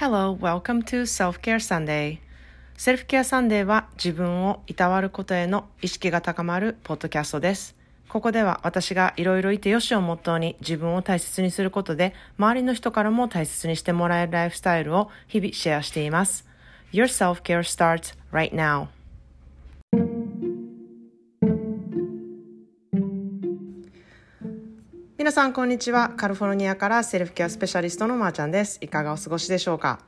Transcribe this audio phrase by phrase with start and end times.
[0.00, 2.18] Hello, welcome to Self-Care Sunday.
[2.76, 7.74] Self-Care Sunday は自分をいたわることへの意識が高まるポッドキャストです。
[8.08, 16.46] ここでは私がいろいろいてよしをモットーに自分を大切にすることで周りの人からも大切にしてもらえるライフスタイルを日々シェアしています。
[16.92, 18.86] Your self-care starts right now.
[25.28, 26.14] 皆さんこんにちは。
[26.16, 28.78] カリフォルニアからセルフケアスペシャリストのまーちゃんです。
[28.80, 30.00] いかがお過ごしでしょうか、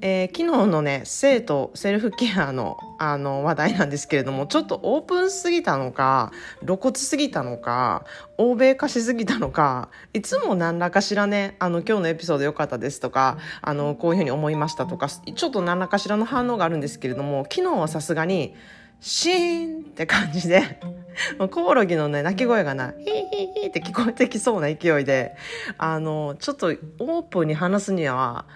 [0.00, 6.32] えー、昨日のね生徒セルフケアのあの話題なんですけれどもちょっとオープンすぎたのか
[6.64, 8.04] 露骨すぎたのか
[8.38, 18.56] 欧米化しすぎたのかいつも何らかしらねあの今日のエピソード良かったですとかあのこういうふうに思いましたとかちょっと何らかしらの反応があるんですけれども昨日はさすがに
[19.00, 20.80] シーンって感じで
[21.50, 25.36] コオロギのね鳴き声がなヒーヒーヒーって聞こえてきそうな勢いで
[25.78, 28.46] あのちょっとオープンに話すには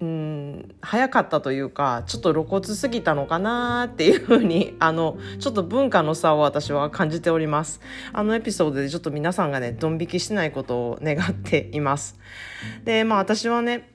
[0.00, 7.80] うん早かったというかちょっと露骨すぎたのかなっていうふうにあのちょっと文化の差を私は感じております。
[8.12, 12.16] あのエピソードでちょっと皆さんがねドン引きしないことを願っています。
[12.84, 13.90] でまあ私はね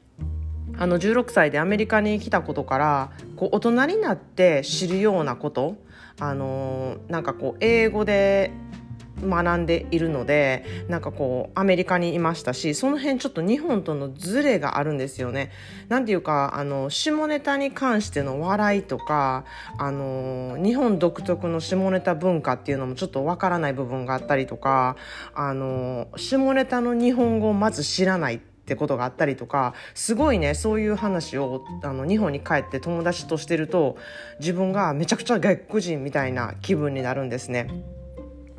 [0.78, 5.78] あの16歳でアメリカに来たことからこう大人になって知るようなこと
[6.20, 8.52] あのなんかこう英語で
[9.22, 15.52] 学んでいるのでなんかこうアメリカにいましたしその辺ちょっと日本とのズレがあるんですよね。
[15.88, 19.46] なんていうかあの下ネタに関しての笑いとか
[19.78, 24.96] あの日本独特の下ネタ文化っていうのもちょっとわからない部分があったりとか
[25.34, 28.42] あの下ネタの日本語をまず知らない
[28.74, 33.98] ってことがあったりとかすごいねそういう話をあの日本に帰って友達としてると
[34.40, 37.68] 自分がめちゃくちゃ外国人みたいな気分になるんですね。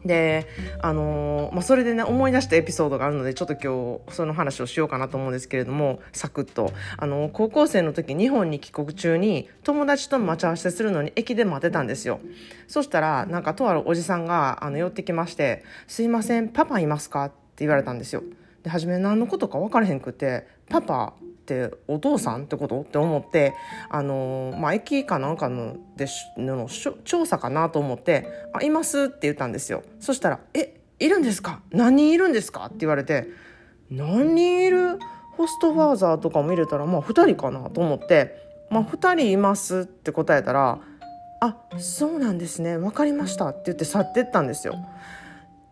[0.04, 0.46] で
[0.82, 12.20] あの、まあ、それでね思い出したエピソードがあるのでちょっと今日その話をしようかなと思うんですけれどもサクッとあの高校生の時日本に帰国中に友達と待ち合わせするのに駅で待ってたんですよ
[12.68, 18.22] そしたらなんかとあるおじさんがあの寄ってきまして「すいませんパパいますか?」って言われたんですよ
[18.64, 23.54] で初め何のことか分からへんくて「パパってお父さんってこと?」って思って
[23.90, 26.06] あのまあ駅かなんかので
[26.38, 26.66] の
[27.04, 31.60] 調査かなと思って「あいます」って言ったんですよそしたら「えいるんですか？
[31.70, 33.28] 何人いるんですか?」って言われて
[33.90, 34.98] 「何人いる？
[35.36, 38.36] ホストファーザーとかも入れたらまあ2人かな」と思って
[38.70, 40.78] 「まあ2人います」って答えたら
[41.40, 44.76] 「あそうなんですね分かりました」って言って去ってったんですよ。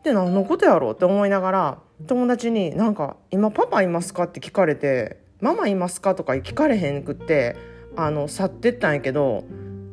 [0.05, 7.57] で何のことやろうって思いながら友達になんか「今パパいますか?」って聞かれて「ママいますか?」とか聞かれへんくって
[7.97, 9.45] あの去ってったんやけど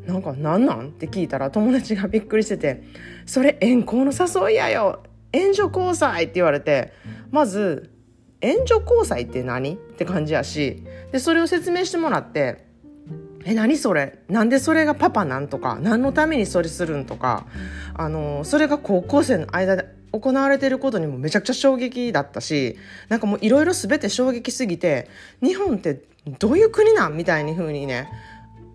[0.06, 2.84] なんか「何なん?」って聞いたら友達がびっくりしてて
[3.28, 5.00] 「それ遠行の誘いやよ
[5.32, 6.92] 援助交際」って言われて
[7.30, 7.92] まず
[8.42, 12.66] 「援助交際って何?」って感じやしでそれを説明してもらって
[13.46, 17.46] 「え何それなんでそれがパパなん?」とか「何のためにそれするん?」とか
[17.94, 22.78] あのそれが高校生の間で行われてることにもめちゃくちゃ衝撃だったし
[23.10, 25.08] なんかもういろいろ全て衝撃すぎて
[25.42, 26.02] 日本って
[26.40, 27.16] どういう国なん？
[27.16, 28.10] みたいに風にね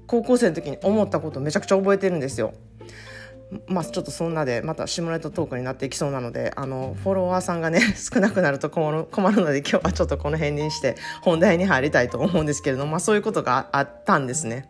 [0.07, 2.55] 高校生の時に思ったことめちゃくちゃ覚えてるんですよ。
[3.67, 14.69] まあちょっとそんなでまた下ネタトークになっていきそうなのであのフォロワーさんがね 少なくなると困る困るので今日はちょっとこの辺にして本題に入りたいと思うんですけれども、まあ、そういうことがあったんですね。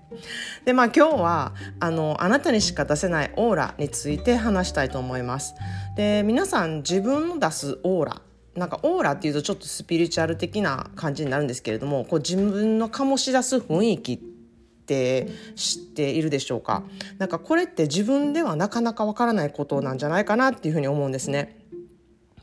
[0.64, 5.54] でまあ今日はあのあなたにしか出せないオーラについて話したいと思います。
[5.96, 8.22] で皆さん自分の出すオーラ
[8.56, 14.33] なんかオーラっていうとちょっとスピリチュアル的な感じになるんですけれどもこう自分の醸し出す雰囲気
[14.84, 16.82] って知っているでしょうか？
[17.16, 21.58] なんかこれって自分ではなかなかわからないことなんじゃないかなっていうふうに思うんですね。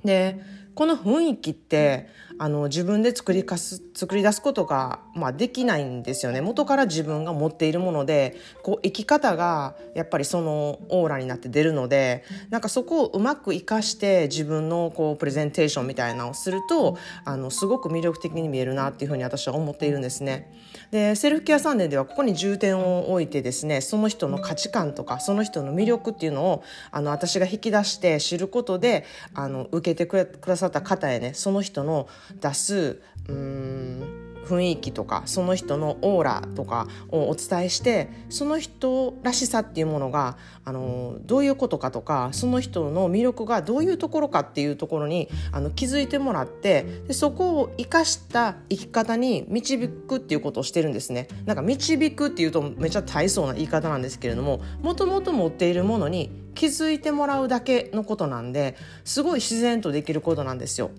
[0.03, 0.41] で
[0.75, 2.07] この雰囲気って
[2.41, 20.51] あの自分で作りかす作り出すことが、まあ、できないんですよね元から自分が持っているものでこう生き方がやっぱりそのオーラになって出るのでなんかそこをうまく生かして自分のこうプレゼンテーションみたいなのをするとあのすごく魅力的に見えるなっていうふうに私は思っているんですね。
[20.89, 32.07] でセルフケア3年ではここに重点を置いてですねその人の価値観とかその人の魅力っていうのをあの私が引き出して知ることであの受けてくだささった方へねその人の
[32.39, 51.27] 出すうん雰囲気とかその人のオーラとかをお伝えしてその人らしさっていうものがあのどういうことかとかその人の魅力がどういうところかっていうところにあの気づいてもらってでそこを生かした生き方に導くっていうことをしてるんですね。
[51.45, 60.91] なんか導くっていうとめちゃ大層な言い方なんですけれどももともと持っているものに気づいてもらうだけのことなんですごい自然とできることなんですよ。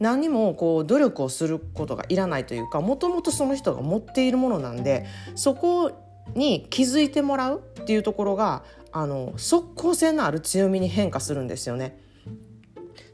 [0.00, 5.92] 何もこう努力をすることがいらないというかもともとその人が持っているものなんでそこ
[6.34, 8.62] に気づいてもらうっていうところが
[8.92, 11.98] あの即効性のある強みに変化するんですよね。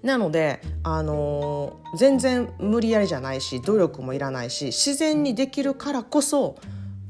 [0.03, 6.57] なので、あのー、全然無理やりじゃないし努力もいらないし自然にできるからこそ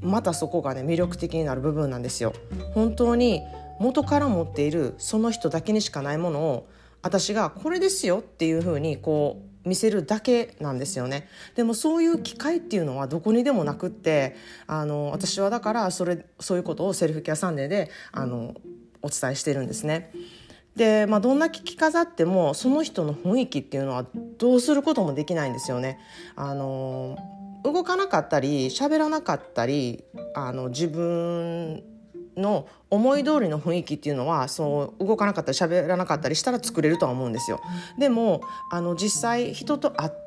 [0.00, 2.32] またそこがね魅力的になる部分なんですよ。
[2.74, 3.42] 本当に
[3.80, 6.68] 元から持っているその人だけにしかないものを
[7.02, 18.54] 私がこれですよっていうふうにこう見せるだけなんですよねでもそういう機会っていうのはどこにでもなくってあの私はだからそれそういうことをセルフケアサンデーであの
[19.02, 20.10] お伝えしてるんですね。
[20.76, 24.06] で、まあ、どんな着飾ってもその人の雰囲気っていうのは
[24.38, 25.98] どうすることもできないんですよね。
[26.36, 27.16] あの
[27.62, 31.82] 動かなかったり喋らなかったりあの自分
[32.36, 37.60] の思い通りの雰囲気っていうのはそう動かなかったり喋らなかったりしたら作れるとは思うんですよ。
[37.98, 40.23] でもあの実際人と会って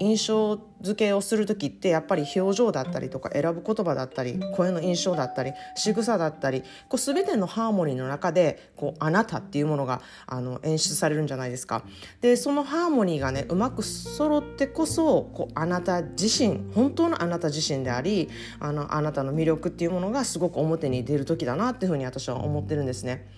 [0.00, 11.82] 印象付けをする時ってやっぱり表情だったりとか選ぶ言葉だったり声の印象だったり仕草だったりこう全てのハーモニーの中でこうあなたっていうものがあの演出されるんじゃないですか。
[12.20, 18.28] でそのハーモニーがねうまく揃ってこそこうあなた自身本当のあなた自身であり
[18.60, 23.28] あのあなたの魅力っていうものがすごく表に出る時だなっていうふうに私は思ってるんですね。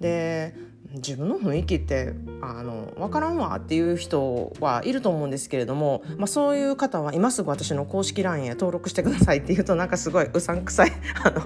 [0.00, 0.54] で
[0.94, 10.92] 自分の雰囲気ってあの分からんわっていう人はいると思うんですけれども、まあ、そういう方は今すぐ私の公式 LINE へ登録してくださいっていうとなんかすごいうさんくさい
[11.24, 11.42] あの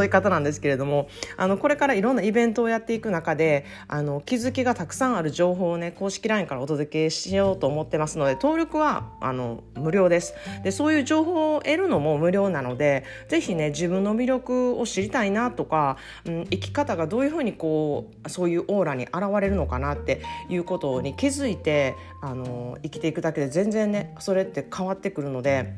[0.00, 1.08] 誘い方なんですけれども
[1.38, 10.34] あのこれからいろんなイベントをやっていく中であの気づきがたくさんある情報をね公式 LINE からお届けしようと思ってますので登録はあの無料です。
[10.62, 15.96] でそういう情報を得るのも無料なのでぜひね自分の魅力を知りたいなとか、
[16.26, 17.73] うん、生き方がどういうふうにこう
[18.28, 25.72] そういうオーラに現れるのかなっていうことに気づいてあの生きていくだけで全然ねそれって変わってくるので。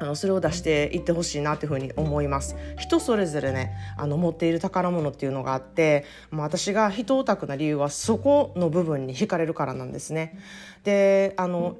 [0.00, 10.38] あのそれを出していってほしいなというふうに思います人それぞれねあの持っている宝物っていうのがあってまあ、私が人オタクな理由はそこの部分に惹かれるからなんですね
[10.84, 11.76] であの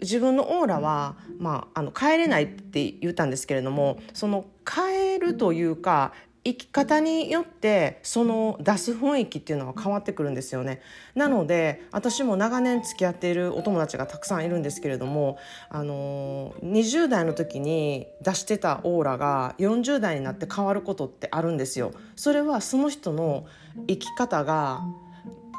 [0.00, 6.12] 自分のオーラは、まあ、あの変えれないって言ったんですけれどもその変えるというか
[6.44, 10.82] 生き方によってその出す雰囲気っていうのは変わってくるんですよね。
[11.14, 15.38] なので私も長年付き合っているお友達がたくさんいるんですけれども
[15.70, 21.92] あの20代の時に出してたオーラが40代になって変わることってあるんですよ。
[22.14, 23.46] それはその人の
[23.88, 24.82] 生き方が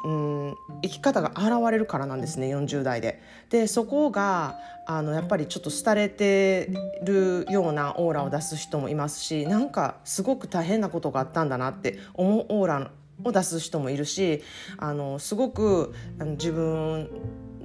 [0.06, 3.20] うん生き方が現れるからなんですね40代で。
[3.50, 4.56] でそこが
[4.86, 6.70] あのやっぱりちょっと廃れて
[7.02, 12.90] るようなオーラを出す人もいますしなんかすごく大変なことがあったんだなって思うオーラ
[13.24, 14.44] を出す人もいるし
[14.78, 17.10] あのすごくあの自分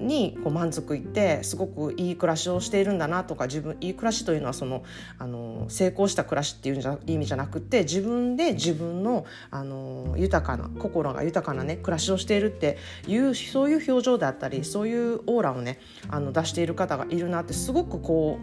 [0.01, 4.83] にこう満足いってすごくいい暮らしをしているんだなとか自分いい暮らしというのはその
[5.17, 12.77] あの成功した暮らしっていう意味じゃなくて自分で自分のあの豊かな心が豊かなね暮らしをしているって
[13.07, 18.39] いうそういう表情であったりそういうオーラをねあの出している方がいるなってすごくこ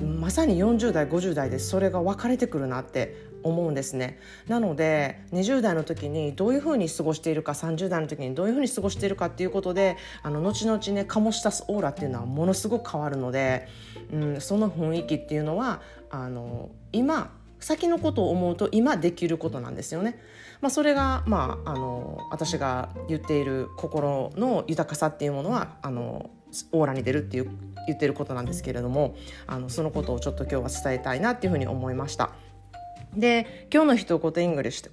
[0.00, 4.18] うまさに40代50代でそれが分かれてくるなって思うんですね
[4.48, 13.68] なので20代の時にどういうふうに過ごしているか30代の時にどういうふうに過ごしているかっていうことであの後々ね醸し出すオーラっていうのはものすごく変わるので、
[14.12, 20.18] うん、その雰囲気っていうのはあの今先のことを思うと今できることなんですよね。
[20.60, 26.30] まあ、それが、まあ、あの私が言っている心の豊かさっていうものはあの
[26.72, 27.50] オーラに出るっていう
[27.86, 32.32] 言ってることなんですけれどもあのそのことをちょっと今日は伝えたいなっていうふうに思いました。
[33.16, 34.84] で今日の一言イングリッシ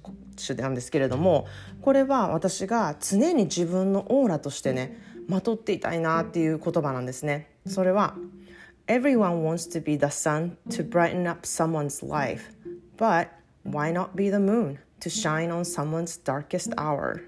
[0.52, 1.46] ュなんですけれども
[1.80, 7.50] これは私が常に自分のオーラとしてねまとっていたいなっていう言葉なんですね。
[7.66, 8.16] それは
[8.88, 12.52] Everyone wants to be the sun to brighten up someone's life
[12.96, 13.28] but
[13.64, 17.22] why not be the moon to shine on someone's darkest hour?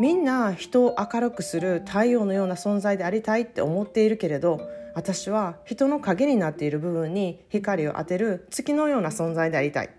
[0.00, 4.60] みんな人を明るくする太陽のような存在でありたいって思っているけれど
[4.94, 9.90] 私は人の影になっている部分に光を当てる月のような存在でありたい。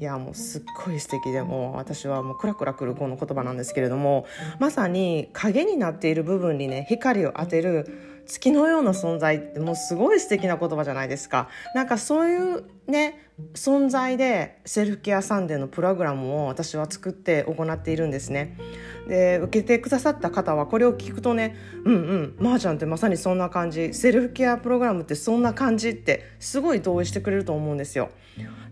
[0.00, 4.26] いやもうすっごい素敵でも私はもうクラクラくるこの言葉なんですけれども
[4.58, 11.48] まさに影になっている部分にね光を当てる月のような存在ってもうすごい素敵な言葉じゃないですか。
[11.74, 13.20] なんかそういうね
[13.52, 18.56] 存在でセルフケアサンデーのプログラムを私は作って行っているんですね。
[19.08, 28.10] で受けてくださった方はこれを聞くとねうんうんまー、あ、ちゃんってまさにそんな感じセルフケアプログラムってそんな感じってすごい同意してくれると思うんですよ。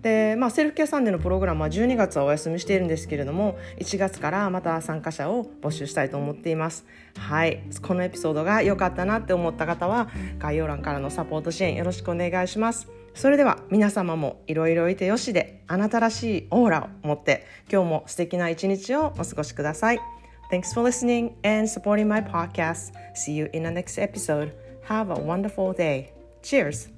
[0.03, 6.85] で、まあ、セルフケアサンデーのプログラムは12月はお休みしているんですけれども1月からまた参加者を募集したいと思っています。
[7.17, 10.09] はいこのエピソードが良かったなって思った方は
[10.39, 12.89] 概要欄からのサポート支援よろしくお願いします。
[13.15, 20.22] それでは皆様もいろいろいてよしであなたらしいオーラを持って今日も素敵な一日をお過ごしください。
[20.53, 22.93] Thanks for listening and supporting my podcast.
[23.17, 24.53] See you in the next episode.
[24.83, 26.13] Have a wonderful day.
[26.43, 26.92] Cheers.